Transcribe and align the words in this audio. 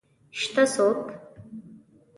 شته 0.39 0.63
څوک؟ 0.73 0.99